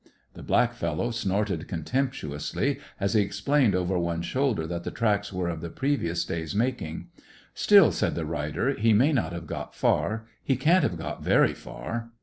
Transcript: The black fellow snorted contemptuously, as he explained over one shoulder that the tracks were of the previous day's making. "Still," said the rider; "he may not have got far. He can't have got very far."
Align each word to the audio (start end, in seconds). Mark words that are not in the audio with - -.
The 0.33 0.41
black 0.41 0.73
fellow 0.73 1.11
snorted 1.11 1.67
contemptuously, 1.67 2.79
as 2.99 3.13
he 3.13 3.21
explained 3.21 3.75
over 3.75 3.99
one 3.99 4.23
shoulder 4.23 4.65
that 4.65 4.83
the 4.83 4.89
tracks 4.89 5.31
were 5.31 5.47
of 5.47 5.61
the 5.61 5.69
previous 5.69 6.25
day's 6.25 6.55
making. 6.55 7.09
"Still," 7.53 7.91
said 7.91 8.15
the 8.15 8.25
rider; 8.25 8.73
"he 8.73 8.93
may 8.93 9.13
not 9.13 9.31
have 9.31 9.45
got 9.45 9.75
far. 9.75 10.25
He 10.43 10.55
can't 10.55 10.81
have 10.81 10.97
got 10.97 11.21
very 11.21 11.53
far." 11.53 12.09